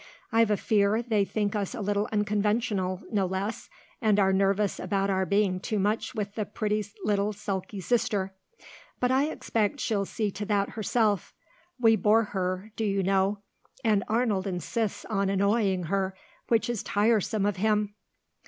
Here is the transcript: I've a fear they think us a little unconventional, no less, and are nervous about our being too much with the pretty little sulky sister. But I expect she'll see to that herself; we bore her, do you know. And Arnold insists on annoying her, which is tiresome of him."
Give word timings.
I've 0.31 0.49
a 0.49 0.57
fear 0.57 1.03
they 1.03 1.23
think 1.23 1.55
us 1.55 1.75
a 1.75 1.79
little 1.79 2.09
unconventional, 2.11 3.03
no 3.11 3.27
less, 3.27 3.69
and 4.01 4.17
are 4.19 4.33
nervous 4.33 4.79
about 4.79 5.11
our 5.11 5.27
being 5.27 5.59
too 5.59 5.77
much 5.77 6.15
with 6.15 6.33
the 6.33 6.43
pretty 6.43 6.83
little 7.03 7.33
sulky 7.33 7.79
sister. 7.81 8.33
But 8.99 9.11
I 9.11 9.25
expect 9.25 9.79
she'll 9.79 10.05
see 10.05 10.31
to 10.31 10.45
that 10.47 10.69
herself; 10.69 11.35
we 11.79 11.95
bore 11.95 12.23
her, 12.33 12.71
do 12.75 12.83
you 12.83 13.03
know. 13.03 13.43
And 13.83 14.03
Arnold 14.07 14.47
insists 14.47 15.05
on 15.05 15.29
annoying 15.29 15.83
her, 15.83 16.17
which 16.47 16.67
is 16.67 16.81
tiresome 16.81 17.45
of 17.45 17.57
him." 17.57 17.93